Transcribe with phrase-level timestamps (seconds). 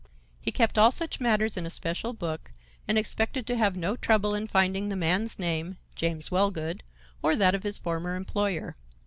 [0.41, 2.49] "He kept all such matters in a special book
[2.87, 6.81] and expected to have no trouble in finding the man's name, James Wellgood,
[7.21, 8.75] or that of his former employer.